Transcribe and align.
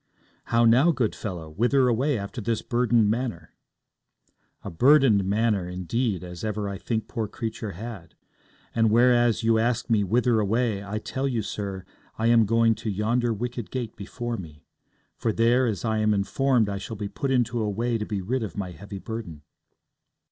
'How 0.45 0.65
now, 0.65 0.89
good 0.89 1.13
fellow? 1.13 1.47
Whither 1.47 1.87
away 1.87 2.17
after 2.17 2.41
this 2.41 2.63
burdened 2.63 3.11
manner?' 3.11 3.53
'A 4.63 4.71
burdened 4.71 5.23
manner, 5.23 5.69
indeed, 5.69 6.23
as 6.23 6.43
ever 6.43 6.67
I 6.67 6.79
think 6.79 7.07
poor 7.07 7.27
creature 7.27 7.73
had. 7.73 8.15
And 8.73 8.89
whereas 8.89 9.43
you 9.43 9.59
ask 9.59 9.91
me 9.91 10.03
whither 10.03 10.39
away, 10.39 10.83
I 10.83 10.97
tell 10.97 11.27
you, 11.27 11.43
sir, 11.43 11.85
I 12.17 12.25
am 12.29 12.47
going 12.47 12.73
to 12.81 12.89
yonder 12.89 13.31
wicket 13.31 13.69
gate 13.69 13.95
before 13.95 14.37
me; 14.37 14.63
for 15.17 15.31
there, 15.31 15.67
as 15.67 15.85
I 15.85 15.99
am 15.99 16.15
informed, 16.15 16.67
I 16.67 16.79
shall 16.79 16.95
be 16.97 17.07
put 17.07 17.29
into 17.29 17.61
a 17.61 17.69
way 17.69 17.99
to 17.99 18.05
be 18.07 18.23
rid 18.23 18.41
of 18.41 18.57
my 18.57 18.71
heavy 18.71 18.97
burden.' 18.97 19.43